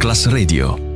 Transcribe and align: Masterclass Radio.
Masterclass 0.00 0.26
Radio. 0.32 0.89